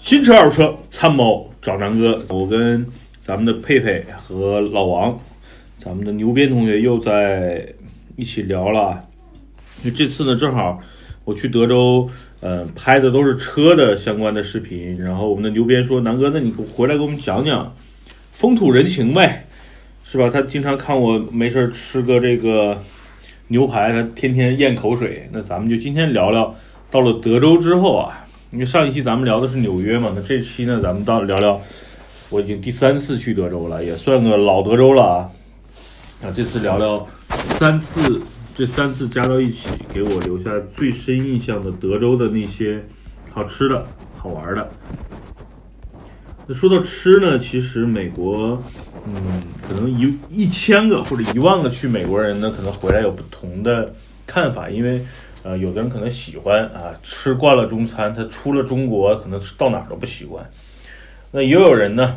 [0.00, 2.86] 新车二手车参谋找南哥，我跟
[3.22, 5.18] 咱们的佩佩和老王，
[5.78, 7.66] 咱们的牛鞭同学又在
[8.14, 9.02] 一起聊了。
[9.82, 10.78] 因为这次呢，正好
[11.24, 12.06] 我去德州，
[12.40, 14.94] 呃，拍的都是车的相关的视频。
[14.96, 17.74] 然后我们的牛鞭说：“南哥，那你回来给我们讲讲
[18.34, 19.45] 风土人情呗，
[20.08, 22.80] 是吧？”他经常看我没事儿吃个这个
[23.48, 25.28] 牛排，他天天咽口水。
[25.32, 26.54] 那咱们就今天聊聊
[26.90, 28.22] 到了德州之后啊。
[28.52, 31.60] 因为上一期咱们聊的是纽约嘛，那这期呢，咱们到聊聊，
[32.30, 35.28] 我已经第三次去德州了，也算个老德州了啊。
[36.22, 37.06] 那这次聊聊
[37.58, 38.22] 三次，
[38.54, 42.82] 这三次加到一起，给我留下最深印象的德州的那些
[43.32, 43.84] 好吃的、
[44.16, 44.70] 好玩的。
[46.46, 48.62] 那说到吃呢，其实美国，
[49.06, 53.94] 嗯，可能一一千个或者一万个去美国人呢，可能回来有不同的
[54.26, 55.04] 看法，因为。
[55.42, 60.44] 呃，有的人可能喜欢啊，吃惯了中餐，他出了中国，可能到哪儿都不习惯。
[61.30, 62.16] 那也有人呢，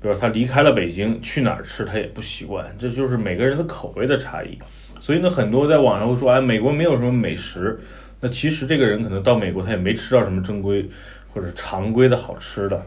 [0.00, 4.58] 比如他离开了北京，去哪儿吃他也不习惯，这就是每个人的口味的差异。
[4.98, 7.78] 所以呢，很多在网上会说，哎，美国没有什么美食。
[8.18, 10.88] 那其实这个人可能到美国，他也没吃到什么正规
[11.34, 12.82] 或者常规的好吃的。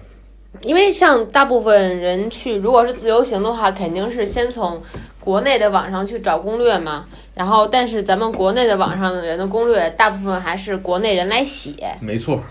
[0.62, 4.82] 因为像大部分人去，如果是自由行的话，肯定是先从
[5.20, 7.06] 国内的网上去找攻略嘛。
[7.34, 11.74] 然后，但是咱们国内的网上的人的攻略，大部分还是国内人来写。
[12.00, 12.42] 没错，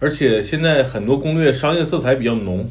[0.00, 2.68] 而且现在很多攻略商业色彩比较浓。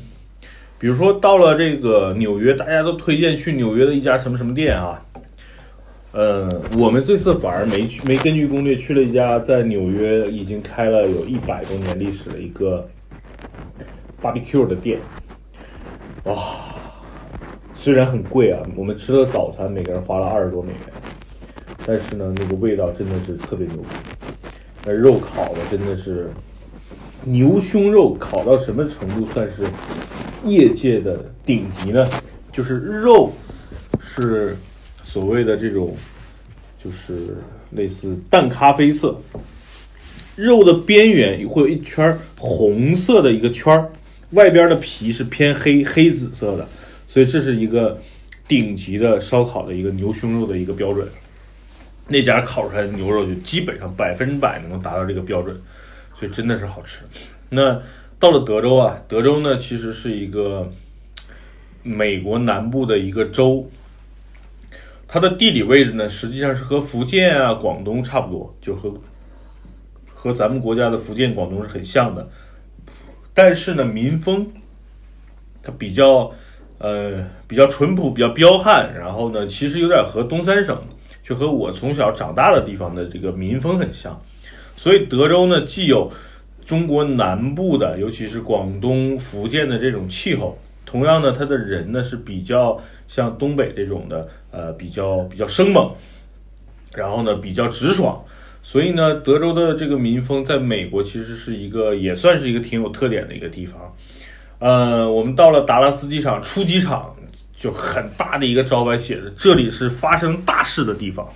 [0.79, 4.99] 比如说到了这个纽约，大家都推荐去纽约的一家什么什么店啊。
[6.11, 12.85] 呃，我们这次反而没去，没根据攻略去了一家在纽约已经开了有一百多年历史的一个。
[14.21, 14.99] Barbecue 的店，
[16.25, 16.35] 哇，
[17.73, 20.81] 虽然很贵啊，我们吃的早餐每个人花了二十多美元，
[21.85, 23.89] 但是呢，那个味道真的是特别牛逼，
[24.85, 26.29] 那肉烤的真的是
[27.23, 29.63] 牛胸肉烤到什么程度算是
[30.43, 32.05] 业界的顶级呢？
[32.51, 33.31] 就是肉
[34.01, 34.57] 是
[35.01, 35.95] 所谓的这种，
[36.83, 37.37] 就是
[37.71, 39.17] 类似淡咖啡色，
[40.35, 43.89] 肉的边缘会有一圈红色的一个圈儿。
[44.31, 46.67] 外边的皮是偏黑黑紫色的，
[47.07, 47.99] 所以这是一个
[48.47, 51.07] 顶级的烧烤的一个牛胸肉的一个标准。
[52.07, 55.59] 那家烤出来的牛肉就基本上百分之百能达到这个标准，
[56.15, 57.01] 所以真的是好吃。
[57.49, 57.81] 那
[58.19, 60.69] 到了德州啊，德州呢其实是一个
[61.83, 63.69] 美国南部的一个州，
[65.07, 68.93] 它的地理位置呢实际上是和福建啊、广东差不多，就和
[70.13, 72.27] 和咱们国家的福建、广东是很像的。
[73.41, 74.45] 但是呢，民风
[75.63, 76.29] 它比较，
[76.77, 78.93] 呃，比较淳朴，比较彪悍。
[78.93, 80.77] 然后呢，其实有点和东三省，
[81.23, 84.19] 就和我从小长大的地方的这个民风很像。
[84.75, 86.11] 所以德州呢，既有
[86.65, 92.77] 中国南部的，尤其是广东、福建的这种气候，同样呢，它的人呢是比较
[93.07, 95.89] 像东北这种的，呃，比较比较生猛，
[96.93, 98.21] 然后呢，比较直爽。
[98.61, 103.81] 所以呢，德州的这个民风在美国其实是一个也算是一个挺有特点的一个地方。
[104.59, 107.15] 呃，我们到了达拉斯机场出机场，
[107.57, 111.27] 就很大的一个招牌写着“这里是发生大事的地方”。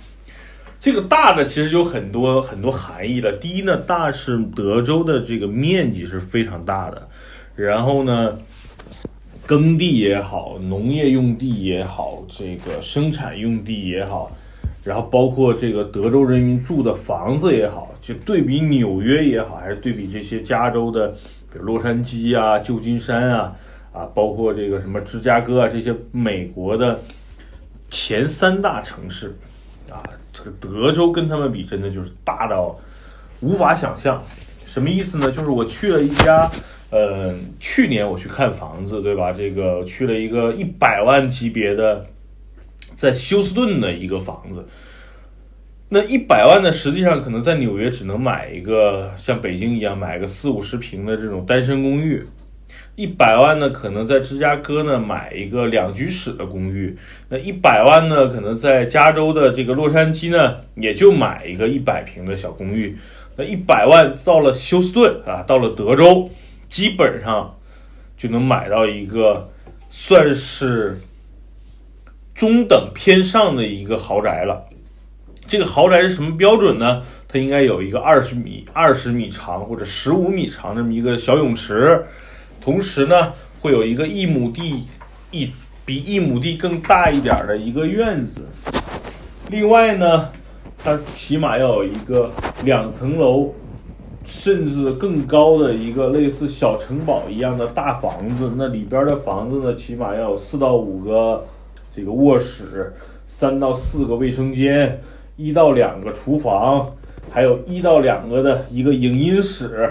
[0.78, 3.32] 这个“大”的其实有很多很多含义了。
[3.32, 7.08] 第一呢，大是德州的这个面积是非常大的，
[7.56, 8.38] 然后呢，
[9.46, 14.30] 耕地也好，农业用地也好，这个生产用地也好。
[14.84, 21.08] 然后包括这个德州人民住的房子也好，就对比纽约也好，还是对比这些加州的，
[21.50, 23.56] 比如洛杉矶啊、旧金山啊，
[23.94, 27.00] 啊，包括这个什么芝加哥啊这些美国的
[27.90, 29.34] 前三大城市，
[29.90, 30.02] 啊，
[30.34, 32.78] 这个德州跟他们比，真的就是大到
[33.40, 34.22] 无法想象。
[34.66, 35.32] 什么意思呢？
[35.32, 36.46] 就是我去了一家，
[36.90, 39.32] 呃，去年我去看房子，对吧？
[39.32, 42.04] 这个去了一个一百万级别的。
[42.94, 44.66] 在休斯顿的一个房子，
[45.88, 52.24] 那一百万呢，实际上可能在纽约只能买一个像北京一样买个四五十平的这种单身公寓，
[52.96, 56.96] 一百万呢，可能在芝加哥呢买一个两居室的公寓，
[57.28, 62.96] 那一百万呢，可能在加州的这个洛杉矶呢，也就买一个一百平的小公寓，
[63.36, 66.30] 那一百万到了休斯顿啊，到了德州，
[66.68, 67.56] 基本上
[68.16, 69.50] 就能买到一个
[69.90, 70.98] 算是。
[72.34, 74.64] 中等偏上的一个豪宅了，
[75.46, 77.02] 这个豪宅是什么标准呢？
[77.28, 82.04] 它应该有一个二十米、二十米长或者十五米长这么一个小泳池，
[82.60, 84.86] 同时呢，会有一个一亩地
[85.30, 85.50] 一
[85.84, 88.40] 比一亩地更大一点的一个院子，
[89.50, 90.30] 另外呢，
[90.78, 92.30] 它起码要有一个
[92.64, 93.52] 两层楼，
[94.24, 98.54] 甚至更高的一个类似小城堡一样的大房子。
[98.56, 101.44] 那里边的房子呢，起码要有四到五个
[101.94, 102.92] 这个卧室，
[103.24, 105.00] 三到四个卫生间，
[105.36, 106.92] 一到两个厨房，
[107.30, 109.88] 还有一到两个的一个影音室，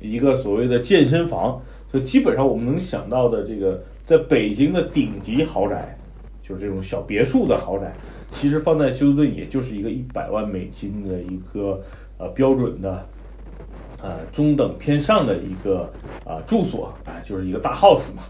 [0.00, 1.62] 一个所谓的健身房。
[1.92, 5.96] 就基本上我们能想到的这个，在北京的顶级豪宅，
[6.42, 7.92] 就是这种小别墅的豪宅，
[8.32, 11.80] 其实放在休斯顿也就是一个一百万美金的一个
[12.18, 13.06] 呃标准的，
[14.02, 15.88] 呃中等偏上的一个
[16.24, 18.24] 啊、住所，哎，就是一个大 house 嘛。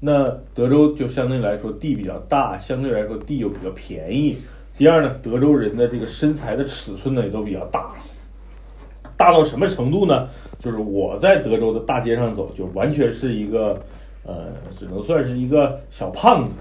[0.00, 4.38] 那德州就相对来说地比较大，相对来说地又比较便宜。
[4.76, 7.92] 第二呢，德州人的这个身材的尺寸呢也都比较大，
[9.16, 10.28] 大到什么程度呢？
[10.58, 13.80] 就是我在德州的大街上走，就完全是一个，
[14.24, 14.46] 呃，
[14.78, 16.54] 只能算是一个小胖子，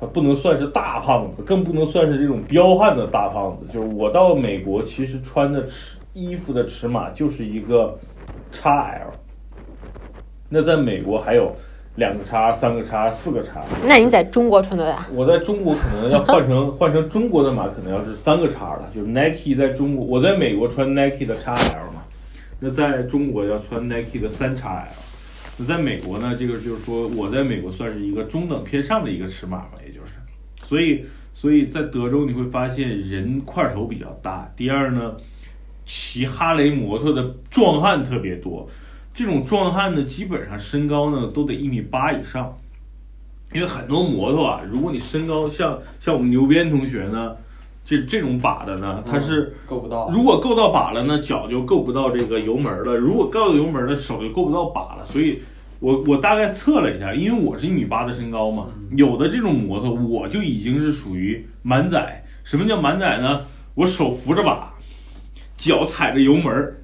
[0.00, 3.66] 他不能算是大胖子，更不能算是这种彪悍的大胖子。
[3.72, 7.98] 就是我到美国，其实穿的尺衣服的尺码就是一个
[8.52, 9.06] XL，
[10.48, 11.54] 那在美国还有
[11.96, 13.62] 两个叉、三个叉、四个叉。
[13.86, 15.06] 那你在中国穿多大？
[15.12, 18.90] 我在中国可能要换成 换成中国的码，可能要是三个叉了。
[18.94, 22.02] 就是 Nike 在中国，我在美国穿 Nike 的 XL 嘛，
[22.60, 24.84] 那在中国要穿 Nike 的三 XL。
[25.58, 30.12] 那在美国呢，这个就是说我在美国算是一个中等偏上的一个尺码吧，也就是，
[30.66, 31.04] 所以
[31.34, 34.50] 所以在德州你会发现人块头比较大。
[34.56, 35.14] 第二呢，
[35.84, 38.66] 骑哈雷摩托的壮汉特别多，
[39.14, 42.56] 这种壮汉呢，基本上身高呢都得一米八以上。
[43.52, 47.36] 因为很多摩托啊，如果你身高像像我们牛鞭同学呢，
[47.84, 50.08] 这这种把的呢，它是够不到。
[50.10, 55.04] 如果够到把了呢，脚就够不到这个油门了；如果够到油门了，手就够不到把了。
[55.04, 55.42] 所以
[55.80, 62.24] 我我大概测了一下，因为我是一米八的身高嘛，有的这种摩托我就已经是属于满载。
[62.44, 63.42] 什么叫满载呢？
[63.74, 64.72] 我手扶着把，
[65.58, 66.81] 脚踩着油门，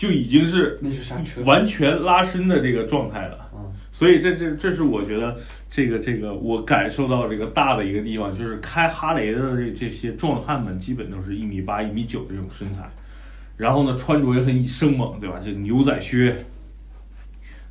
[0.00, 1.42] 就已经是那是刹车。
[1.42, 3.50] 完全拉伸的这个状态了。
[3.52, 5.36] 嗯，所以这这这是我觉得
[5.68, 12.88] 这个这个我感受到这个大的一个地方，就是开哈雷的这这些壮汉们，基本都是一米八、一米九的这种身材，
[13.58, 15.38] 然后呢穿着也很生猛，对吧？
[15.38, 16.34] 这牛仔靴、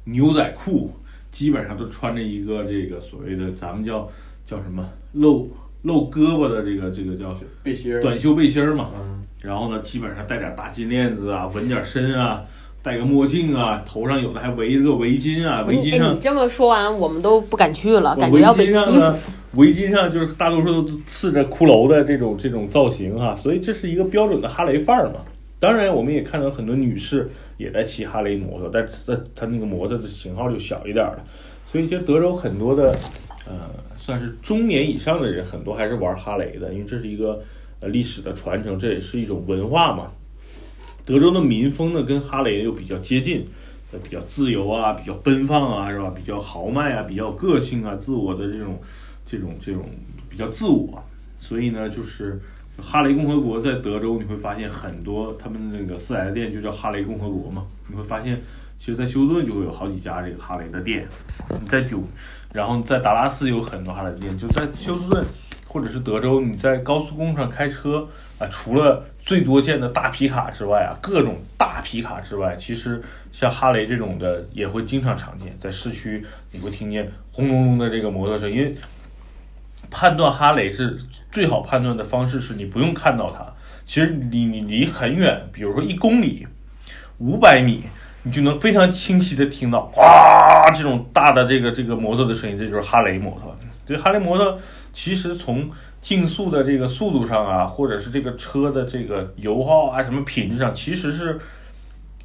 [0.04, 0.94] 牛仔裤，
[1.32, 4.08] 基本上都穿着一个这个所谓的咱们叫
[4.46, 8.04] 叫什么露露胳膊的这个这个叫背心儿。
[8.04, 8.92] 短袖背心儿嘛。
[8.94, 12.44] 嗯，然后呢，基本上戴点大金链子啊，纹点身啊，
[12.84, 18.78] 戴个墨镜啊，头上有的还围着个围巾啊，围巾哎，上你这么说完，我们都不敢去了，感觉围要被欺负。
[18.78, 19.20] 巾上呢，
[19.54, 25.22] 围巾上就是大多数都刺着骷髅的这种这种造型哈、所以这是一个标准的哈雷范儿嘛。
[25.60, 31.24] 当然，我们也看到很多女士也在骑哈雷摩托，但是它它那个摩托的型号就小一点儿了。
[31.70, 32.92] 所以，其实德州很多的，
[33.46, 37.42] 呃，算是中年以上的人，很多还是玩哈雷的，因为这是一个
[37.80, 40.12] 呃历史的传承，这也是一种文化嘛。
[41.06, 43.46] 德州的民风呢，跟哈雷又比较接近，
[43.92, 46.12] 呃，比较自由啊，比较奔放啊，是吧？
[46.16, 48.80] 比较豪迈啊，比较个性啊，自我的这种、
[49.26, 49.90] 这种、这种
[50.30, 51.04] 比较自我。
[51.40, 52.40] 所以呢，就是
[52.80, 57.66] 哈雷共和国在德州，你会发现很多他们那个四 S 店就叫哈雷共和国嘛。
[57.88, 58.40] 你会发现，
[58.78, 61.08] 其实，在休斯顿就会有好几家这个哈雷的店，
[61.68, 62.04] 在九，
[62.54, 65.26] 然后在达拉斯有很多哈雷店，就在休斯顿
[65.70, 68.08] 或者是德州，你在高速公路上开车
[68.40, 73.00] 啊，除了最多见的大皮卡之外啊，各种大皮卡之外，其实
[73.32, 78.76] 像哈雷这种的也会经常常见，在市区你会听见轰隆隆的这个摩托声，因为
[79.92, 81.00] 判断哈雷是
[81.32, 83.46] 最好判断的方式是你不用看到它，
[83.86, 86.48] 其实你你离很远，比如说一公里、
[87.20, 87.84] 五百米，
[88.24, 93.56] 你就能非常清晰的听到哗这种大的这个这个摩托的声音，这就是哈雷摩托。
[93.86, 94.60] 对，哈雷摩托
[94.94, 95.70] 其实从
[96.02, 101.40] 竞速的这个速度上啊，或者是这个车的这个油耗啊什么品质上，其实是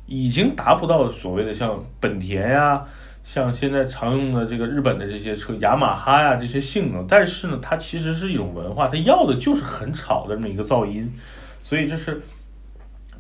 [0.07, 2.85] 已经达不到所谓的像本田呀、
[3.23, 11.13] 像现在常用的这个日本的这些车，雅马哈呀这些性能，但是呢，它其实是一种文化，它要的就是很吵的这么一个噪音，
[11.63, 12.23] 所以这是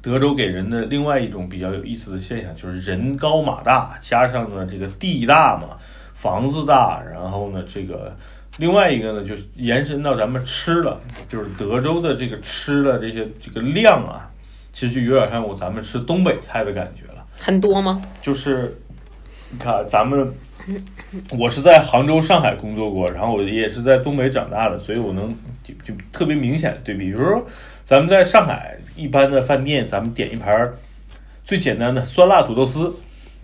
[0.03, 5.79] 德州给人的另外一种比较有意思的现象，就是人高马大，加上呢这个地大嘛，
[6.13, 8.15] 房子大，然后呢这个
[8.58, 14.30] 另外一个呢就是延伸到咱们吃了，就是德州的这个吃的这些这个量啊，
[14.73, 17.26] 其实就有点像我咱们吃东北菜的感觉了。
[17.37, 18.00] 很多吗？
[18.23, 18.76] 就是
[19.50, 20.32] 你看咱们，
[21.37, 27.06] 我是在杭州、上海工作过，然后我也是在东北长大的，所以我能就就特别明显的对比。
[27.06, 27.44] 比如说，
[27.82, 30.76] 咱们在上海一般的饭店，咱们点一盘儿
[31.44, 32.94] 最简单的酸辣土豆丝，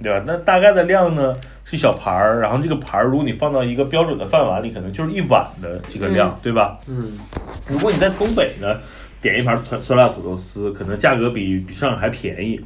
[0.02, 0.22] 对吧？
[0.26, 6.78] 那大概的量呢是小盘儿，然后这个盘儿如果你放到一个标准的饭碗里，可能就是一碗的这个量，对吧？
[6.88, 7.12] 嗯，
[7.66, 8.76] 如果你在东北呢，
[9.22, 12.60] 点一盘酸酸辣土豆丝，可能价格比比上海还便宜。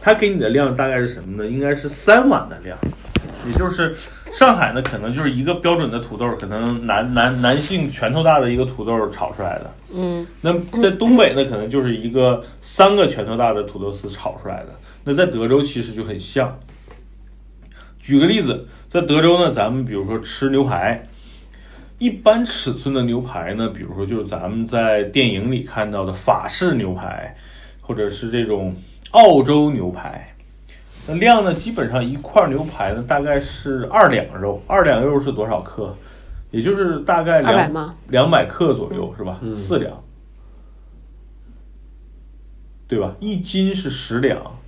[0.00, 1.50] 它给你的量大概是什么呢？
[1.50, 2.78] 应该是三碗的量，
[3.46, 3.94] 也就是
[4.32, 9.70] 上海呢，可能就是一个标准的土豆，可能男男男性拳头大的一个土豆炒出来的。
[9.92, 14.68] 嗯，那在东北呢，可能就是一个三个拳头大的土豆丝炒出来的。
[15.02, 16.56] 那在德州其实就很像。
[18.08, 21.06] 举个例子，在德州呢，咱们比如说吃牛排，
[21.98, 27.36] 一般尺寸的牛排呢，比如说就是咱们在电影里看到的法式牛排，
[27.82, 28.74] 或者是这种
[29.10, 30.34] 澳洲牛排，
[31.06, 35.94] 那量呢，基本上一块牛排呢大概是二两肉，二两肉是多少克？
[36.50, 37.94] 也就是大概两？
[38.08, 39.38] 两百克左右是吧？
[39.42, 40.02] 嗯四两，
[42.86, 43.14] 对吧？
[43.20, 44.58] 一斤是十两，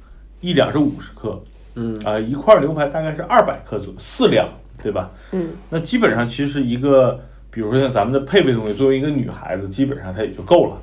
[0.43, 1.43] 一两是五十克，
[1.75, 4.49] 嗯啊、一块牛排大概是二百克左右，四两，
[4.83, 5.11] 对吧？
[5.33, 10.77] 嗯，那基本上其实一个，比如说像咱们的配备东西，作为一个女孩子，基本上她也就够了。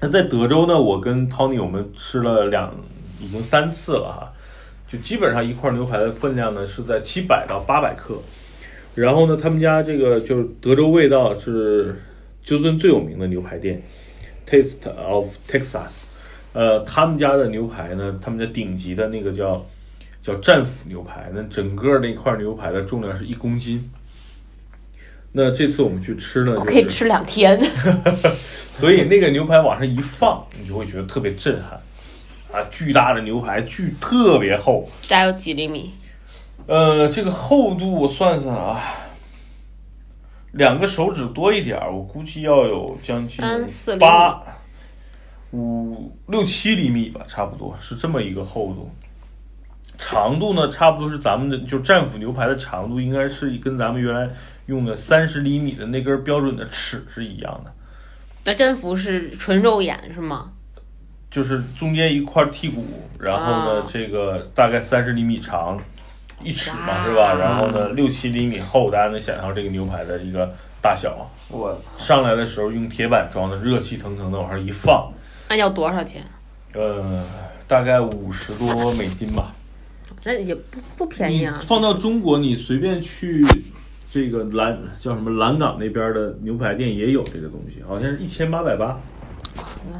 [0.00, 2.74] 那在德州呢，我跟 Tony 我们吃了两，
[3.20, 4.32] 已经三次了哈，
[4.88, 8.16] 就基本上一块牛排的分量呢是在七百到八百克。
[8.94, 12.00] 然后呢，他们家这个就是德州味道是
[12.42, 13.80] 休斯顿最有名的牛排店
[14.48, 16.04] ，Taste of Texas。
[16.58, 19.64] 呃，他们家的牛排呢，他们家顶级的那个叫
[20.20, 23.88] 叫战斧牛排，那整个那块牛排的重量是一公斤。
[25.30, 27.56] 那这次我们去吃呢，就是我可以吃两天。
[28.74, 31.80] 所以那个牛排往上一放，你就会觉得特别震撼
[32.50, 32.66] 啊！
[32.72, 35.92] 巨大的牛排，巨特别厚，大概有几厘米？
[36.66, 38.82] 呃，这个厚度我算算啊，
[40.50, 44.42] 两个手指多一点儿，我估计要有将近三四厘米八
[45.52, 48.90] 五六七厘米吧，差不多是这么一个厚度。
[49.96, 54.30] 长度呢，差不多是咱们的就战斧牛排的长度，应该是跟咱们原来
[54.66, 57.72] 用的三十厘米的那根标准的尺是一样的。
[58.44, 60.52] 那战斧是纯肉眼是吗？
[61.30, 62.84] 就是中间一块剔骨，
[63.18, 65.78] 然后呢，啊这个大概三十厘米长，
[66.42, 67.34] 一尺嘛是吧？
[67.34, 70.50] 然后呢，六七厘米厚，大家能想象这个牛排的一个
[70.80, 71.28] 大小。
[71.48, 75.12] 我上来的时候用铁板装的，热气腾腾的往上一放，
[75.48, 76.22] 那要多少钱？
[76.74, 77.24] 呃，
[77.66, 79.54] 大概五十多美金吧。
[80.24, 81.58] 那也不不便宜啊。
[81.62, 83.46] 放到中国，你随便去
[84.10, 88.98] 这个蓝叫什么蓝港那边的牛排店也有这个东西，好像是一千八百八。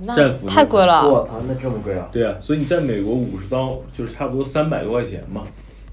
[0.04, 1.08] 那战斧太贵了。
[1.08, 2.08] 我操，那这么贵啊？
[2.12, 5.42] 对啊，所以你在美国五十刀就是差不多三百多块钱嘛。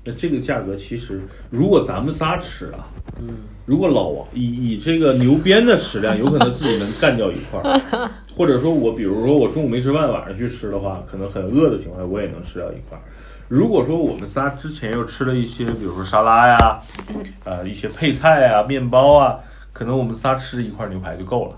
[0.04, 2.88] 那这个价格其实，如果咱们仨吃啊，
[3.20, 7.80] 嗯，如果老王以以这个牛鞭的食量，有可能自己能干掉一块儿，
[8.38, 13.02] 或者说我比如说我中午没吃饭，晚上去吃的话，可能很饿的情况下，我也能吃掉一块儿。
[13.48, 16.80] 如果说我们仨之前又吃了一些，比如说沙拉呀，
[17.44, 19.40] 呃，一些配菜啊、面包啊，
[19.74, 21.56] 可能我们仨吃一块牛排就够了，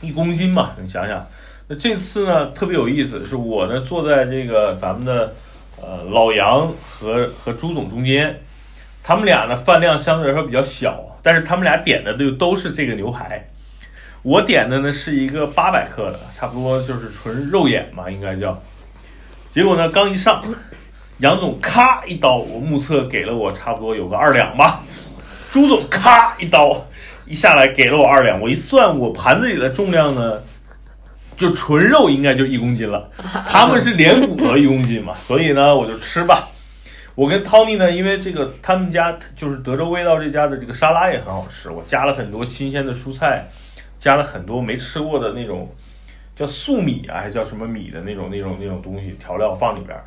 [0.00, 1.26] 一公斤嘛，你想想。
[1.68, 5.34] 那这次呢特别有意思，是我呢坐在这个咱们的
[5.82, 8.38] 呃老杨和和朱总中间，
[9.06, 13.48] 他们俩呢饭量相对来说比较小，但是他们俩点的就都是这个牛排。
[14.22, 18.60] 我点的呢是一个八百克的，差不多就是纯肉眼嘛，应该叫。
[19.52, 20.42] 结果呢，刚一上，
[21.18, 24.80] 杨总咔一刀，我目测给了我差不多有个二两吧。
[25.52, 26.84] 朱总咔一刀，
[27.26, 28.40] 一下来给了我二两。
[28.40, 30.42] 我一算，我盘子里的重量呢，
[31.36, 33.08] 就纯肉应该就一公斤了。
[33.48, 36.48] 他们是连骨头一公斤嘛，所以呢，我就吃吧。
[37.16, 43.48] 我跟 Tony 呢，因为这个他们家就是德州味道这家的这个沙拉也很好吃，我加了很多新鲜的蔬菜，
[43.98, 45.66] 加了很多没吃过的那种
[46.34, 49.98] 叫粟米啊，还叫什么米的那种那种那种东西调料放里边，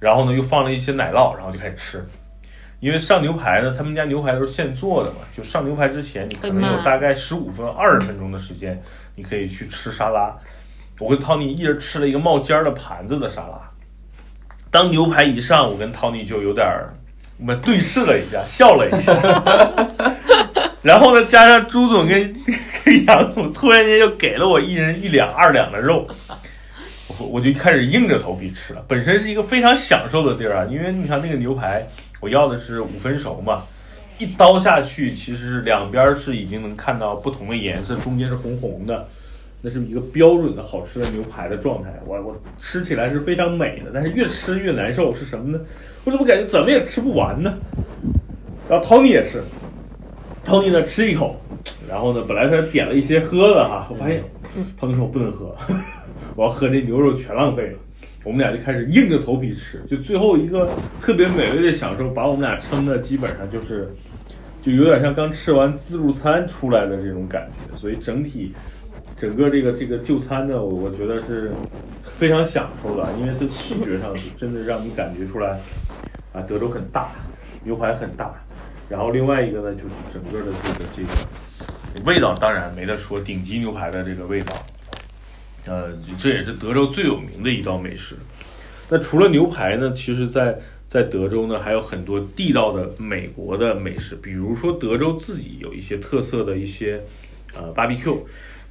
[0.00, 2.04] 然后呢又放了一些奶酪，然后就开始吃。
[2.80, 8.82] 因为上牛排呢，他们家牛排都是现做的嘛，就上牛排之前，你可能有大概十五分二十分钟的时间，
[9.14, 10.36] 你可以去吃沙拉。
[10.98, 13.69] 我跟 Tony 一人吃了一个冒尖儿的盘子的沙拉。
[14.70, 16.94] 当牛排一上，我跟 Tony 就有点儿，
[17.38, 19.12] 我们对视了一下，笑了一下。
[20.82, 22.34] 然后呢，加上朱总跟
[22.84, 26.08] 跟杨总突然间又给了我一人一两二两的肉，
[27.18, 28.82] 我我就开始硬着头皮吃了。
[28.88, 31.86] 本身是一个非常享受的地儿啊，因为你看那个牛排，
[32.20, 33.64] 我要的是五分熟嘛，
[34.18, 39.06] 一刀下去，其实两边是已经能看到不同的颜色，中间是红红的，
[39.62, 41.90] 那是一个标准的好吃的牛排的状态。
[42.06, 45.60] 我我吃起来是非常美的，但是越吃越难受，是什么呢？
[46.04, 47.58] 我怎么感觉怎么也吃不完呢？
[48.68, 49.42] 然后 Tony 也是
[50.46, 51.40] ，Tony 呢吃一口，
[51.88, 54.22] 然后呢本来他点了一些喝的哈，我发现
[54.80, 55.54] Tony 说我不能喝，
[56.36, 57.78] 我要喝这牛肉全浪费了。
[58.22, 60.68] 我们俩就开始硬着头皮吃，就最后一个
[61.00, 63.90] 特别美味的享受，把我们俩撑的基本上就是，
[64.62, 68.52] 就有点像刚吃完自助餐出来的这种感觉，所以整体
[69.20, 71.52] 整个这个这个就餐呢，我我觉得是
[72.02, 75.60] 非常享受的，因为它视觉上真的让你感觉出来
[76.32, 77.12] 啊，德州很大，
[77.62, 78.32] 牛排很大，
[78.88, 84.56] 然后另外一个呢，就是整个的这个这个味道，当然没得说，顶级牛排的这个味道。
[85.66, 88.16] 呃，这也是德州最有名的一道美食。
[88.88, 90.58] 那除了牛排呢，其实在，
[90.88, 97.02] 在德州呢还有很多地道的美国的美食，比如说德州自己有一些特色的一些
[97.54, 98.16] 呃 barbecue。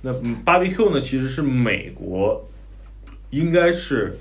[0.02, 2.50] 那嗯 barbecue 呢，其实是美国
[3.32, 4.18] 应该是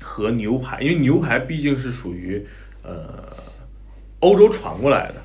[0.00, 2.44] 和牛排，因为牛排毕竟是属于
[2.82, 3.34] 呃
[4.20, 5.22] 欧洲传过来的。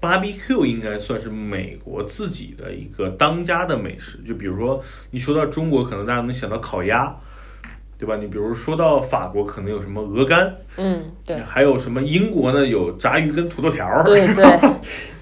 [0.00, 4.80] barbecue 应该算是美国自己的一个当家的美食，就比如说
[5.10, 7.12] 你说到中国，可能大家能想到烤鸭，
[7.98, 8.16] 对吧？
[8.16, 12.64] 你比如说到法国，可能有什么鹅肝，嗯，对，还有什么英国呢？
[12.64, 14.04] 有炸鱼跟土豆条儿。
[14.04, 14.44] 对 对。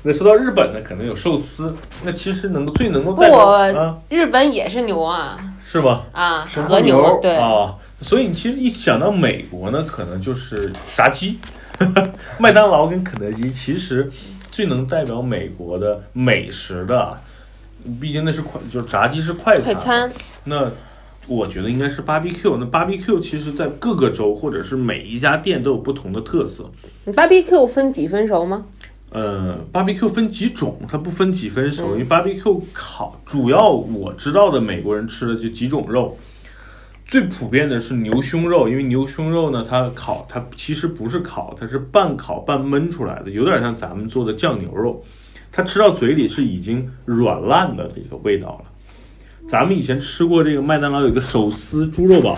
[0.02, 1.74] 那说到日本呢，可能有寿司。
[2.04, 6.04] 那其实能够最能够不代表啊，日本也是牛啊是吧？
[6.12, 11.38] 啊，神和牛对，啊，所以你其实一想到美国呢，可能就是炸鸡，
[12.38, 14.08] 麦当劳跟肯德基，其实
[14.52, 17.18] 最能代表美国的美食的，
[18.00, 19.64] 毕竟那是快，就是炸鸡是快餐。
[19.64, 20.12] 快餐。
[20.44, 20.70] 那
[21.26, 22.56] 我觉得应该是 barbecue。
[22.56, 26.70] 那 barbecue 其实在各个州或者是每一家店都有不同的特色。
[27.04, 28.64] 你 barbecue 分几分熟吗？
[29.10, 36.16] 呃，barbecue 分几种，它不分几分熟，因为嗯 barbecue 烤主要我知道的美国人吃的就几种肉，
[37.06, 45.02] 最普遍的是牛胸肉，因为牛胸肉呢，它烤它其实不是烤，它是半烤半焖出来的，有点像咱们做的酱牛肉，
[45.52, 48.72] 它吃到嘴里是已经软烂的这个味道了。
[49.46, 52.36] 咱们以前吃过这个麦当劳有一个手撕猪肉堡，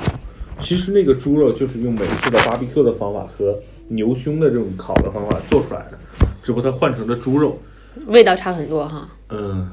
[0.60, 5.98] 其实那个猪肉就是用美式的 barbecue 的方法和牛胸的这种烤的方法做出来的，
[6.42, 7.58] 只不过它换成了猪肉。
[8.08, 9.08] 味道差很多哈。
[9.30, 9.66] 嗯，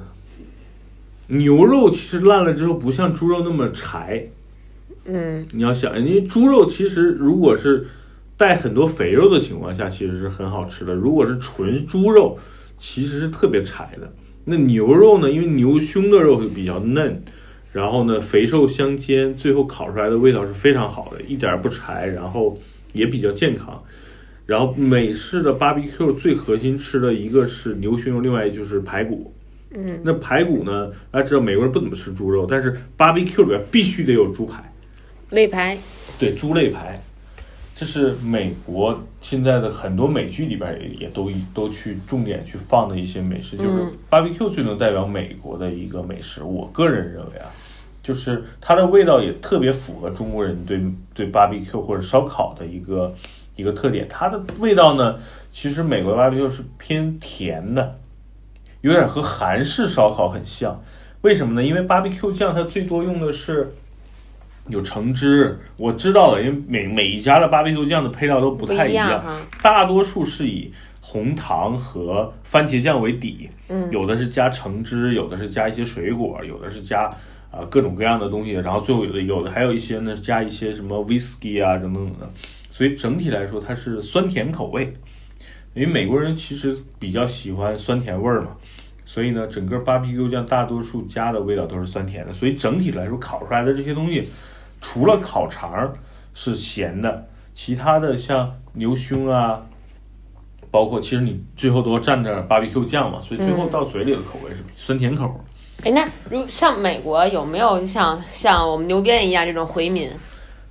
[1.27, 4.29] 牛肉其实烂了之后不像猪肉那么柴。
[5.03, 7.85] 嗯，你要想，因为猪肉其实如果是
[8.37, 10.93] 带很多肥肉的情况下，其实是很好吃的。
[10.93, 12.39] 如果是纯猪肉，
[12.79, 14.09] 其实是特别柴的。
[14.45, 15.29] 那牛肉呢？
[15.31, 17.21] 因为牛胸的肉会比较嫩，
[17.73, 22.57] 然后呢肥瘦相间，最后烤出来的味道是非常好的，一点儿不柴，然后
[22.93, 23.83] 也比较健康。
[24.45, 29.33] 然后美式的 barbecue 最核心吃的一个是牛胸肉，另外就是排骨。
[29.71, 30.91] 嗯，那排骨呢？
[31.11, 34.63] 大家知道美国人不怎么吃猪肉，但是 barbecue 里边必须得有猪排。
[35.31, 35.75] 肋排。
[36.19, 37.01] 对，猪肋排，
[37.77, 46.41] 这是美国现在的很多美剧里边也也都都去重点去放的一些美食，就是嗯 barbecue 最能代表美国的一个美食。
[46.41, 47.51] 我个人认为啊，
[48.01, 50.81] 就是它的味道也特别符合中国人对
[51.13, 53.13] 对 barbecue 或者烧烤的一个
[53.57, 54.07] 一个特点。
[54.07, 55.19] 它的味道呢，
[55.51, 57.99] 其实美国 barbecue 是偏甜的，
[58.79, 60.81] 有点和韩式烧烤很像。
[61.23, 61.61] 为什么呢？
[61.61, 63.73] 因为 barbecue 酱它最多用的是
[64.67, 69.23] 有橙汁，我知道的，因为每每一家的 barbecue 酱的配料都不太一一样，
[69.61, 77.03] 大多数是以红糖和番茄酱为底，嗯有的是加橙汁，有的是加一些水果，有的是加
[77.51, 82.29] 啊、各种各样的东西，然后最后有的有的还有一些呢加一些什么 whisky 啊等等等的，
[82.69, 84.93] 所以整体来说它是酸甜口味，
[85.73, 88.49] 因为美国人其实比较喜欢酸甜味儿嘛。
[89.07, 94.27] 所以呢，整个 barbecue 酱大多数加的味道都是酸甜的，所以整体来说烤出来的这些东西，
[94.85, 95.91] 除了烤肠儿
[96.35, 99.59] 是咸的，其他的像牛胸啊，
[100.69, 105.35] 包括其实你最后都要蘸着 barbecue 酱嘛，所以最后嗯到嘴里的口味是酸甜口儿。
[105.83, 110.07] 哎，那如像美国有没有像像我们牛鞭一样这种回民？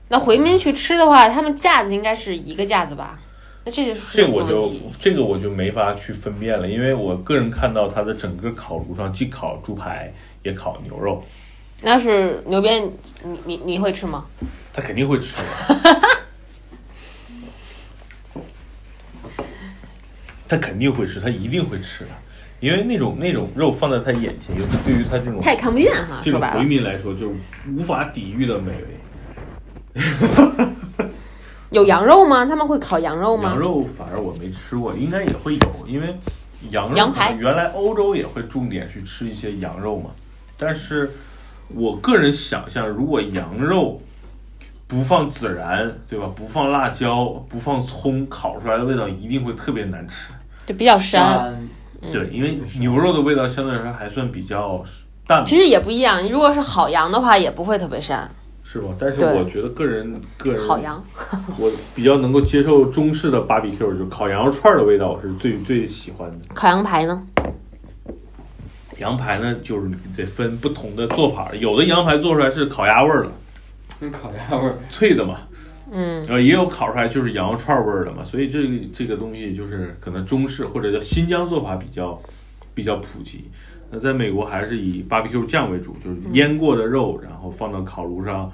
[0.08, 3.18] 那回民去吃的话，他们架子应该是一个架子吧？
[3.64, 4.72] 那这就是这我就。
[5.00, 10.12] 这个我就没法去分辨了，因为我个人看到它的整个烤炉上既烤猪排
[10.44, 11.22] 也烤牛肉，
[11.84, 12.90] 那是牛鞭，
[13.22, 14.24] 你你你会吃吗？
[14.72, 15.42] 他肯定会吃的。
[20.48, 22.10] 他肯定会吃，他一定会吃的，
[22.60, 27.34] 因为那种那种肉放在他眼前，尤其对于他这种他也看不见哈，这种回民来说，就是
[27.76, 30.02] 无法抵御的美味。
[31.70, 32.46] 有羊肉吗？
[32.46, 33.50] 他们会烤羊肉吗？
[33.50, 36.16] 羊肉反而我没吃过，应该也会有，因为
[36.70, 40.10] 羊肉羊排原来欧洲也会重点去吃一些羊肉嘛。
[40.56, 41.10] 但是
[41.68, 44.00] 我个人想象，如果羊肉
[44.86, 46.30] 不放孜然，对吧？
[46.34, 50.32] 不放辣椒，不放葱，烤出来的味道一定会特别难吃。
[50.66, 51.52] 就比较膻。
[52.12, 54.84] 对，因为牛肉的味道相对来说还算比较
[55.26, 58.20] 淡，其实也不一样，如果是好羊的话，也不会特别膻。
[58.62, 58.88] 是吧？
[58.98, 61.02] 但是我觉得个人个人烤羊，
[61.58, 66.36] 我比较能够接受中式的 barbecue，就是烤羊肉串儿的味道，我是最最喜欢的。
[66.54, 67.22] 烤羊排呢？
[69.04, 73.32] 羊排呢，就是得分不同的做法，有的羊排做出来是烤鸭味儿的，
[74.00, 75.40] 跟烤鸭味儿，脆的嘛，
[75.92, 82.18] 嗯，然后也有烤出来就是羊肉串儿味儿的嘛，所以这个这个东西就是可能中式或者叫新疆做法比较
[82.74, 83.44] 比较普及。
[83.90, 88.50] 那在美国还是以 barbecue 酱为主，就是腌过的肉，然后放到烤炉上，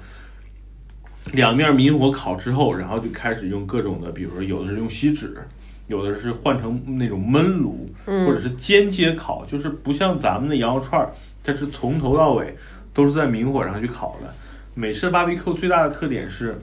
[1.31, 5.37] 两面明火烤之后，然后就开始用各种的，比如说有的是用锡纸，
[5.91, 11.11] 有的是换成那种焖炉，或者是间接烤，就是不像咱们的羊肉串儿，
[11.43, 12.55] 它是从头到尾
[12.93, 14.33] 都是在明火上去烤的。
[14.73, 16.57] 美式 barbecue 最大的特点是，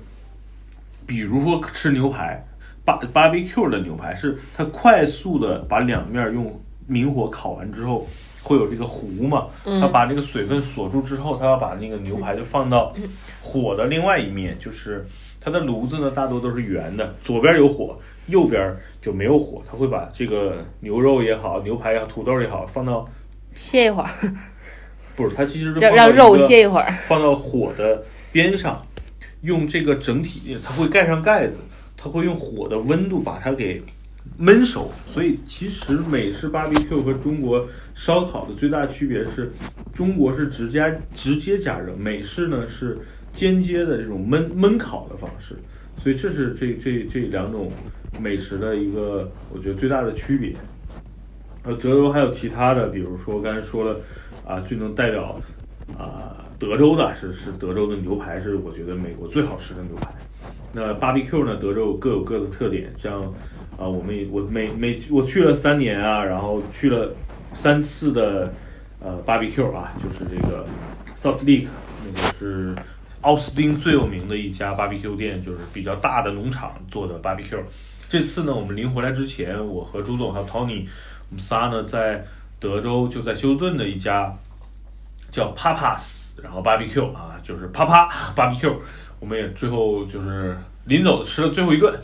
[1.06, 2.42] 比如说吃牛排，
[2.86, 8.08] 巴 barbecue 的牛排是它快速的把两面用明火烤完之后，
[8.42, 12.94] 会有这个糊嘛，它把那个水分锁住之后，它要把那个牛排就放到
[13.42, 15.06] 火的另外一面，就是
[15.38, 23.08] 它的炉子呢大多都是圆的，左边有火，右边就没有火，它会把这个牛肉也好，牛排也好，土豆也好放到
[23.54, 24.08] 歇一会儿，
[25.16, 26.92] 不是它其实是让让肉歇一会儿。
[27.06, 28.86] 放到火的边上，
[29.40, 31.58] 用这个整体，它会盖上盖子，
[31.96, 33.82] 它会用火的温度把它给
[34.38, 34.92] 焖熟。
[35.06, 39.50] 所以其实美式 barbecue 和中国烧烤的最大区别是，
[39.94, 42.96] 中国是直接直接加热，美式呢是
[43.32, 45.56] 间接的这种焖焖烤的方式。
[46.00, 47.72] 所以这是这这这两种
[48.20, 50.54] 美食的一个我觉得最大的区别。
[51.64, 54.00] 呃，德州还有其他的，比如说刚才说了
[54.46, 55.38] 啊，最能代表
[55.98, 60.12] 啊、德州的是是德州的牛排是我觉得美国最好吃的牛排。
[60.72, 63.22] 那 barbecue 呢，德州各有各的特点，像
[63.76, 67.12] 啊、我们也我每每我去了三年啊，然后去了
[67.54, 68.52] 三次的
[69.00, 70.66] 呃 barbecue 啊，就是这个
[71.16, 71.66] Salt Lake
[72.04, 72.74] 那个是
[73.22, 77.62] 奥斯汀最有名的一家 barbecue 店，就是比较大的农场做的 barbecue。
[78.08, 80.86] 这次呢，我们临回来之前，我和朱总还有 Tony，
[81.28, 82.24] 我们仨呢在
[82.58, 84.34] 德州就在休斯顿的一家
[85.30, 88.74] 叫 Papas，然后 barbecue 啊，就是啪啪 barbecue，
[89.20, 91.94] 我们也最后就是临走吃了最后一顿。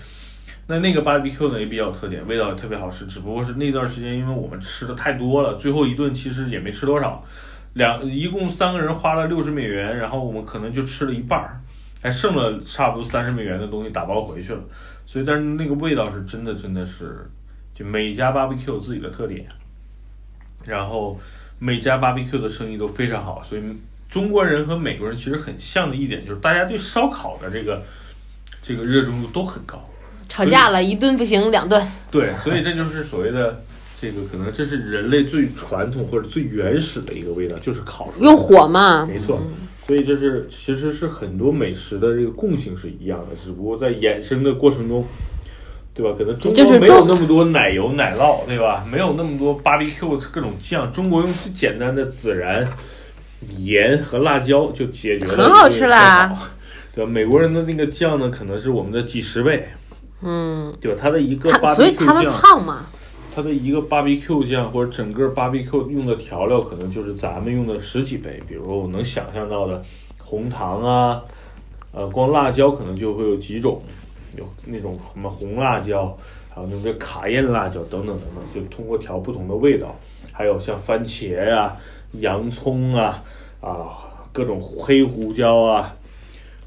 [0.67, 7.25] 那那个 barbecue 呢也比较特点，味道也特别好吃，只不过是那段时间因为我们吃的太多了，最后一顿其实也没吃多少，
[7.73, 11.61] 两一共三个人花了六十美元，然后我们可能就吃了一半儿，
[12.03, 14.61] 还剩了差不多三十美元的东西打包回去了。
[15.14, 17.24] 所以但是那个味道是真的真的是，
[17.72, 19.46] 就每家 barbecue 有自己的特点，
[20.64, 21.20] 然后
[21.61, 23.62] 每家 barbecue 的生意都非常好，所以
[24.11, 27.81] 中国人和美国人其实很像的一点就是大家对烧烤的这个
[28.61, 29.88] 这个热衷度都很高。
[30.29, 31.81] 吵架了，一顿不行，两顿。
[32.11, 33.62] 对，所以这就是所谓的
[34.00, 39.40] 这个，可能这是人类最传统或者最原始的一个味道，就是烤出来用火嘛，没错，
[39.87, 45.07] 所以这是其实是很多美食的这个共性是一样的，只不过在衍生的过程中，
[45.92, 46.14] 对吧？
[46.16, 48.87] 可能中国没有那么多奶油奶酪，对吧？
[48.90, 52.66] 没有那么多 barbecue 各种酱，中国用最简单的孜然、
[53.59, 56.51] 盐和辣椒就解决了，很好吃啦。
[56.94, 57.11] 对吧？
[57.11, 59.68] 美国人的那个酱呢，可能是我们的几十倍，
[60.23, 60.99] 嗯，对吧？
[60.99, 62.87] 它的一个所以 barbecue 他们酱，胖嘛，
[63.35, 68.40] 它的一个 barbecue 酱或者整个 barbecue 用的调料，可能就是咱们用的十几倍。
[68.47, 69.83] 比如说我能想象到的
[70.18, 71.20] 红糖啊，
[71.90, 73.83] 呃，光辣椒可能就会有几种，
[74.38, 76.16] 有那种什么红辣椒，
[76.49, 79.97] 还有那个卡宴辣椒等等等等，就通过调不同的味道。
[80.33, 81.77] 还有像番茄呀、
[82.12, 83.23] 洋葱啊、
[83.61, 83.99] 啊
[84.33, 85.97] 各种黑胡椒啊，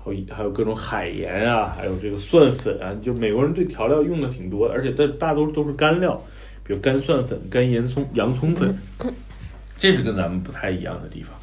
[0.03, 6.21] 还有还有各种海盐啊，还有这个蒜粉啊，就美国人对调料用的挺多的，而且大大多数都是干料，
[6.67, 8.77] 比如干蒜粉、干盐葱、洋葱粉，
[9.77, 11.33] 这是跟咱们不太一样的地方。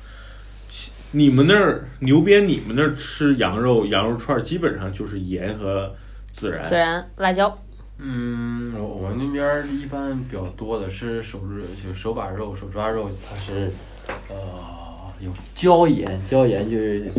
[1.13, 5.95] 你们那儿牛鞭，你们那儿吃羊肉羊肉串儿基本上就是盐和
[6.35, 7.57] 孜然，孜然、辣椒，
[7.99, 13.71] 嗯，我我们那边儿一般比较多的是手指，就手把肉、手抓肉，它是
[14.29, 14.37] 呃
[15.21, 17.11] 有椒盐，椒盐就是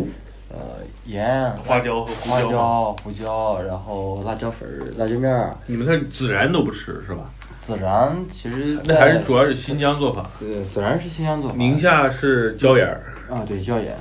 [0.50, 0.58] 呃
[1.06, 7.32] 盐、花椒和胡花椒胡椒，然后辣椒粉儿、辣椒面儿、你们那孜然都不吃是吧？
[7.66, 10.30] 孜然，其实那还是主要是新疆做法。
[10.40, 11.56] 对孜然是新疆做法。
[11.58, 13.98] 宁夏是椒盐儿，啊，对椒盐。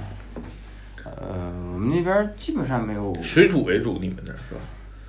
[1.05, 4.61] 呃，我们那边基本上没有水煮为主，你们那是吧？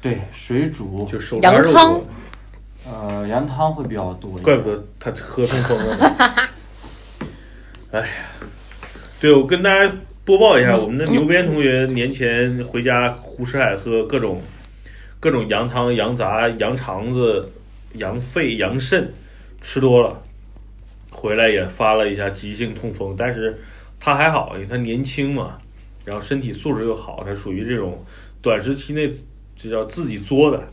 [0.01, 2.05] 对水煮，就手抓肉羊汤多。
[2.87, 4.31] 呃羊汤会比较多。
[4.39, 6.15] 怪不得他喝痛风了呢。
[7.91, 8.07] 哎呀，
[9.19, 9.91] 对，我跟大家
[10.23, 14.41] 播报一下，我们的牛鞭同学年前回家胡吃海喝，各种
[15.19, 17.51] 各种羊汤、羊杂、羊肠子、
[17.97, 19.12] 羊肺、羊肾
[19.62, 20.21] 吃多了，
[21.10, 23.58] 回来也发了一下急性痛风，但是
[23.99, 25.58] 他还好，因为他年轻嘛，
[26.03, 28.03] 然后身体素质又好，他属于这种
[28.41, 29.13] 短时期内
[29.55, 30.67] 这叫自己作的，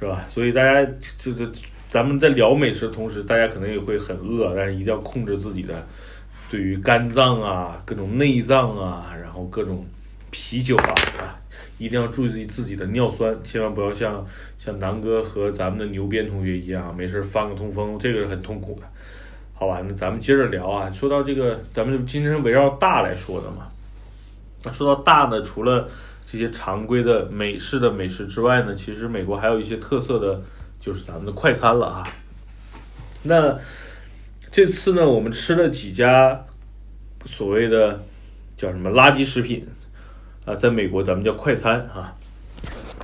[0.00, 0.24] 是吧？
[0.28, 0.84] 所以大家
[1.18, 1.48] 这这
[1.88, 5.86] 咱们在聊美食的同时，大家可能也会很饿，但是一定要控制自己的
[6.50, 9.86] 对于肝脏啊、各种内脏啊，然后各种
[10.30, 11.38] 啤酒啊，
[11.82, 14.24] 一定要注意自己的尿酸，千万不要像
[14.58, 18.86] 像南哥和咱们的牛鞭同学一样，没事儿翻个通风，这个是很痛苦的。
[19.54, 20.90] 好吧，那咱们接着聊啊。
[20.90, 23.68] 说到这个，咱们今天围绕大来说的嘛。
[24.62, 25.88] 那说到大呢，除了
[26.26, 30.40] 这些常规的美式的美食之外呢，其实美国还有一些特色的，
[30.80, 32.02] 就是咱们的快餐了啊。
[33.22, 33.58] 那
[34.50, 36.44] 这次呢，我们吃了几家
[37.24, 38.02] 所谓的
[38.56, 39.66] 叫什么垃圾食品
[40.44, 42.14] 啊，在美国咱们叫快餐啊。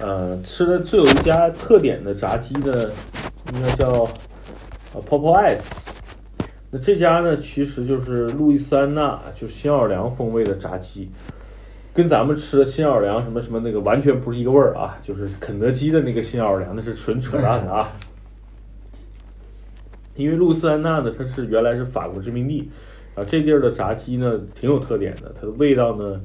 [0.01, 2.89] 呃，吃的最有一家特点的炸鸡呢，
[3.53, 4.09] 应该叫
[4.95, 5.87] 呃 Popeyes。
[6.71, 11.11] 那这家呢，其实就是路易斯安那，就新奥尔良风味的炸鸡，
[11.95, 17.91] 跟咱们吃的新奥尔良什么什么那个完全不是一个味儿啊，就是肯德基的那个新奥尔良，那是纯扯淡的啊。
[20.15, 22.71] 因为路易斯安那呢，它是原来是法国殖民地，
[23.15, 26.21] 啊，这地儿的炸鸡呢挺有特点的，它的味道呢，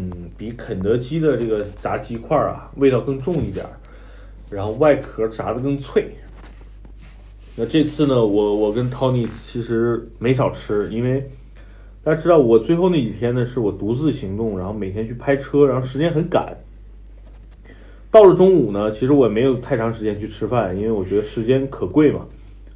[0.00, 3.66] 嗯，比肯德基的这个炸鸡块啊味道更重一点，
[4.48, 6.08] 然后外壳炸的更脆。
[7.54, 11.22] 那这次呢，我我跟 Tony 其实没少吃，因为
[12.02, 16.56] 大家知道我最后那几天呢是我独自行动，然后每天去拍车，然后时间很赶。
[18.10, 22.26] 到了中午呢，其实我也没有太长时间去吃饭，因为我觉得时间可贵嘛，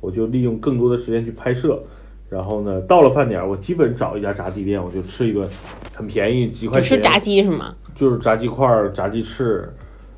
[0.03, 1.83] 我就利用更多的时间去拍摄。
[2.29, 5.49] 然后呢，到了饭点儿，我基本找一家炸鸡店，我就吃一顿，
[5.95, 6.89] 很便宜，几块钱。
[6.99, 7.75] 吃炸鸡是吗？
[7.95, 9.73] 就是炸鸡块儿、炸鸡翅，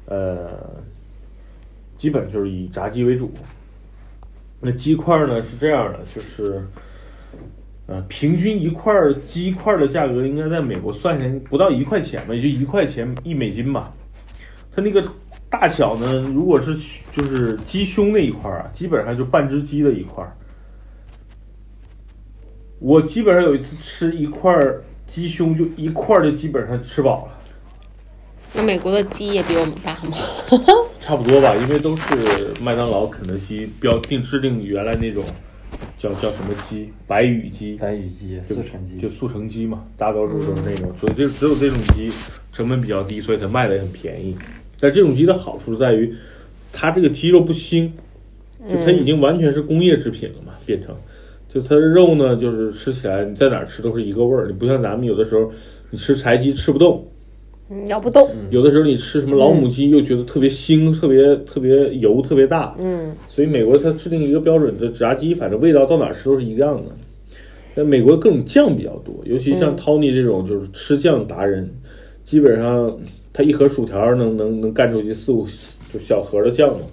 [0.06, 0.48] 呃，
[1.98, 3.30] 基本就是以炸鸡为主。
[4.60, 6.66] 那鸡块呢是这样的，就是，
[7.86, 8.94] 呃，平均一块
[9.26, 13.92] 鸡块的价格应该在美国算下来不到一块钱吧，也就一块钱一美金吧。
[14.74, 15.04] 它那个
[15.50, 16.74] 大小呢，如果是
[17.12, 20.24] 就是鸡胸那一块啊，基本上就半只鸡的一块。
[22.78, 24.54] 我基本上有一次吃一块
[25.06, 27.32] 鸡胸，就一块就基本上吃饱了。
[28.54, 30.16] 那美国的鸡也比我们大吗？
[31.00, 32.02] 差不多吧，因为都是
[32.60, 35.22] 麦当劳、肯德基标定制定原来那种
[35.98, 42.10] 叫叫什么鸡，白羽鸡，白羽鸡、速成鸡，就速成鸡嘛，大多数都是那种，所以就只有这种鸡
[42.52, 44.36] 成本比较低，所以它卖的也很便宜。
[44.80, 46.14] 但这种鸡的好处在于，
[46.72, 47.90] 它这个鸡肉不腥，
[48.68, 50.96] 就它已经完全是工业制品了嘛，变成，
[51.56, 55.50] 就它的肉呢，就是吃起来你在哪儿吃都是一个味儿，你不像咱们有的时候
[55.88, 57.02] 你吃柴鸡吃不动。
[57.70, 58.28] 嗯咬不动。
[58.50, 66.92] 有的时候你吃什么老母鸡又觉得特别腥、特别特别油、特别大，嗯，所以美国它制定一个标准，的炸鸡反正味道到哪儿吃都是一样的。
[67.74, 71.66] 在美国各种酱比较多，尤其像嗯 Tony 这种就是吃酱达人，
[72.22, 72.94] 基本上
[73.32, 75.46] 他一盒薯条能能能干出去四五
[75.90, 76.84] 就小盒的酱嘛，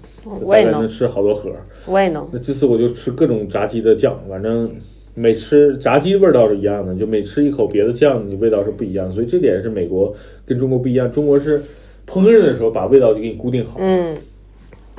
[0.42, 1.50] 我也能，吃好多盒。
[1.86, 2.26] 我也能。
[2.32, 4.70] 那这次我就吃各种炸鸡的酱，反正
[5.14, 9.10] 每吃炸鸡味道是一样的，就每吃一口别的酱，你味道是不一样。
[9.12, 10.14] 所以这点是美国
[10.46, 11.62] 跟中国不一样，中国是
[12.06, 14.16] 烹饪的时候把味道就给你固定好，嗯，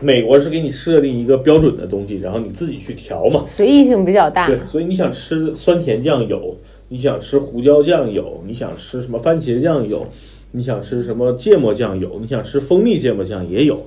[0.02, 3.44] 美国是给你设定一个标准的东西，然后你自己去调嘛。
[3.46, 6.58] 随意性比较大对。，所以你想吃酸甜酱有，
[6.90, 10.06] 你想吃胡椒酱有，你想吃什么番茄酱有，
[10.52, 13.86] 你想吃什么芥末酱有，你想吃蜂蜜芥末酱也有，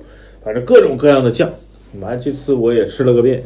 [0.49, 1.47] 反正各种各样的酱。
[2.01, 3.43] 完，这次我也吃了个遍。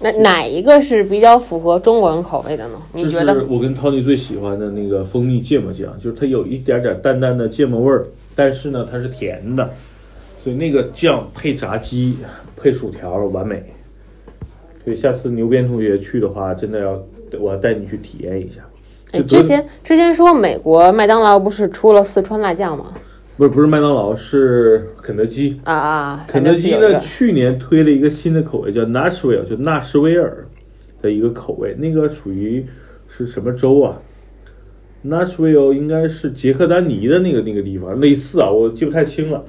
[0.00, 2.80] 那哪一个是比较符合中国人口味的呢？
[2.94, 3.44] 你觉得？
[3.46, 9.70] 我跟 Tony 最喜欢的那个蜂蜜芥末酱，就是它有一点点淡淡的芥末味儿，但是呢它是甜的，
[10.40, 12.16] 所以那个酱配炸鸡
[12.56, 13.62] 配薯条完美。
[14.82, 17.02] 所以下次牛鞭同学去的话，真的要
[17.38, 18.62] 我要带你去体验一下。
[19.12, 22.94] 哎，之前之前说美国麦当劳不是出了四川辣酱吗？
[23.36, 25.60] 不是不是麦当劳，是肯德基。
[25.64, 30.46] 啊啊，肯德基呢，去年推了一个新的口味，叫 Nashville，就纳什维尔
[31.02, 31.76] 的一个口味。
[31.78, 32.64] 那个属于
[33.08, 33.98] 是什么州啊
[35.06, 39.44] ？Nashville 应该是杰克丹尼的那个那个地方，类似啊，我记不太清了。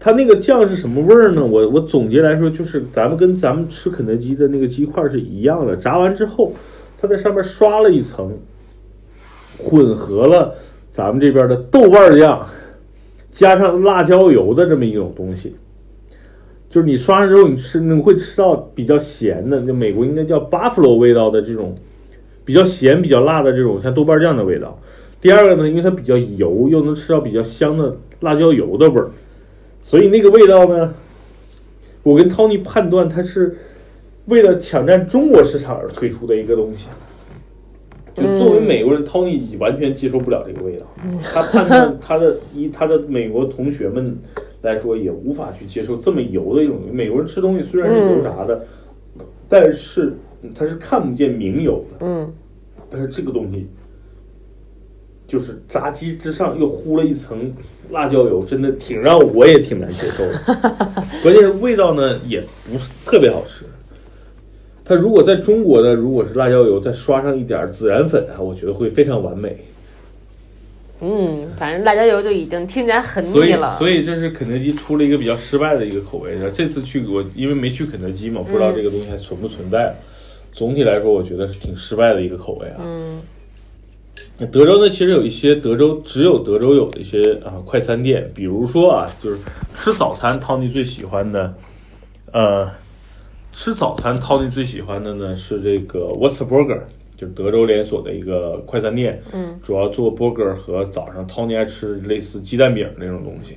[0.00, 1.44] 它那个酱是什么味儿呢？
[1.44, 6.54] 我我总结来说，就是咱们跟咱们吃肯德基的那个鸡块是一样的，炸完之后，
[6.98, 8.34] 它在上面刷了一层，
[9.58, 10.54] 混合了
[10.90, 12.46] 咱们这边的豆瓣酱。
[13.34, 15.56] 加上辣椒油的这么一种东西，
[16.70, 21.76] 就是你刷上之后，你吃你会吃到比较咸的，就美国应该叫 buffalo 味道的这种
[22.44, 24.80] 比较咸、比较辣的这种像豆瓣酱的味道。
[25.20, 29.10] 第二个呢，因为它比较油，又能吃到比较香的辣椒油的味儿，
[29.82, 30.94] 所以那个味道呢，
[32.04, 33.56] 我跟 Tony 判断它是
[34.26, 36.86] 为了抢占中国市场而推出的一个东西。
[38.14, 40.86] 就作为美国人，Tony 完全接受不了这个味道。
[41.22, 44.16] 他判断 他的一他的美国同学们
[44.62, 46.92] 来说也无法去接受这么油的一种东西。
[46.92, 48.64] 美国人吃东西虽然是油炸的，
[49.48, 50.14] 但是
[50.54, 52.06] 他是看不见明油的。
[52.06, 52.32] 嗯，
[52.88, 53.66] 但是这个东西
[55.26, 57.52] 就是炸鸡之上又糊了一层
[57.90, 60.38] 辣椒油，真的挺让我也挺难接受的。
[61.22, 63.64] 关键是味道呢也不是特别好吃。
[64.84, 69.56] 它如果在中国的如果是辣椒油，再刷上一点孜然粉啊，我觉得会非常完美。
[71.00, 73.76] 嗯，反正辣椒油就已经听起来很腻了。
[73.78, 76.34] 所以这是肯德基出了一个比较失败的一个口味。
[76.34, 79.94] 然后这次去我因为没去肯德基嘛，不知道这个东西还存不存在。
[80.52, 82.76] 总体来说，我觉得是挺失败的一个口味啊。
[82.80, 83.20] 嗯
[84.38, 89.38] 那德州呢，其实有一些德州只有德州有的一些啊快餐店，比如说啊，就是
[89.74, 91.54] 吃早餐，Tony 最喜欢的，
[92.32, 92.68] 呃，
[93.54, 96.80] 吃早餐 Tony 最喜欢的呢是这个 What's the Burger，
[97.16, 103.56] 就是德州连锁的一个快餐店，嗯，主要做 burger 和早上 Tony 爱吃类似鸡蛋饼那种东西。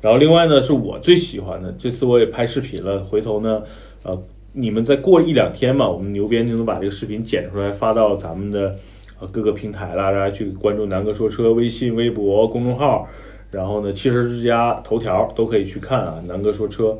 [0.00, 3.62] 然后另外呢，是我最喜欢的，这次我也拍视频了，回头呢，
[4.02, 4.18] 呃，
[4.52, 8.74] 你们再过一两天嘛，我们牛鞭就能把这个视频剪出来发到咱们的
[9.20, 13.06] 呃各个平台啦，大家去关注南哥说车微信、微博公众号，
[13.50, 16.22] 然后呢，汽车之家头条都可以去看啊。
[16.26, 16.96] 南哥说车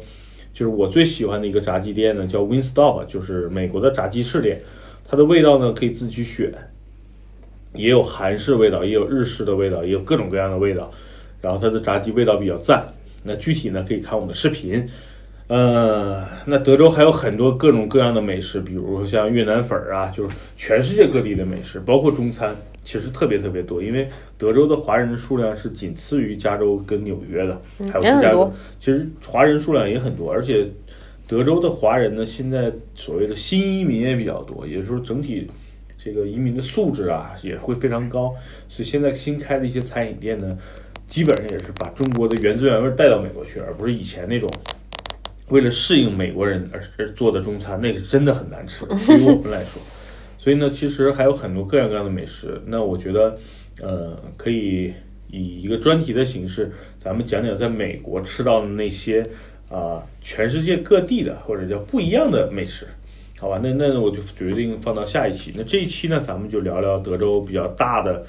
[0.58, 4.60] 就是我最喜欢的一个炸鸡店呢，叫 Winstop，就是美国的炸鸡翅店，
[5.08, 6.52] 它的味道呢可以自己去选，
[7.74, 10.90] 也有韩式味道，也有日式的味道，也有各种各样的味道。
[11.40, 12.84] 然后它的炸鸡味道比较赞。
[13.22, 14.84] 那具体呢可以看我们的视频。
[15.46, 22.56] 呃，那德州还有很多各种各样的美食，比如说像越南粉啊，就是全世界各地的美食，包括中餐，
[22.88, 23.82] 其实特别特别多。
[23.82, 28.50] 因为德州的华人数量是仅次于加州跟纽约的，还有芝加哥。
[28.78, 30.66] 其实华人数量也很多，而且
[31.26, 35.46] 德州的华人呢，现在所谓的新移民也比较多，也就是说整体
[36.02, 38.34] 这个移民的素质啊也会非常高。
[38.70, 40.56] 所以现在新开的一些餐饮店呢，
[41.06, 44.48] 基本上也是把中国的原汁原味带到美国去，而不是以前那种
[45.50, 49.82] 为了适应美国人而而做的中餐，那个真的很难吃， 对于我们来说。
[50.38, 52.62] 所以呢，其实还有很多各样各样的美食。
[52.64, 53.36] 那我觉得，
[53.82, 54.94] 呃，可以
[55.30, 59.22] 以一个专题的形式，咱们讲讲在美国吃到的那些
[59.68, 62.86] 啊、全世界各地的或者叫不一样的美食。
[63.40, 65.52] 好吧，那那我就决定放到下一期。
[65.56, 68.24] 那这一期呢，咱们就聊聊德州比较大的，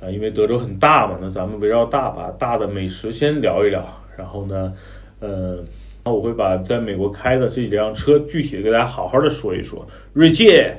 [0.00, 4.72] 啊、因为德州很大嘛，那咱们围绕大把大的美食先聊一聊，然后呢，
[5.20, 5.62] 呃，
[6.04, 9.86] 那我会把在美国开的这几辆车具体的给大家好好的说一说。
[10.14, 10.74] 锐界、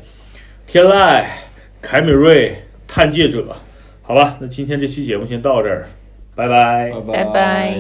[0.68, 1.24] 天籁、
[1.82, 2.56] 凯美瑞、
[2.88, 3.56] 探界者，
[4.02, 5.88] 好吧，那今天这期节目先到这儿，
[6.36, 6.92] 拜拜。
[7.14, 7.80] 拜拜